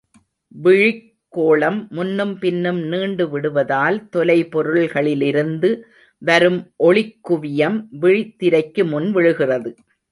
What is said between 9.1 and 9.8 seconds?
விழுகிறது.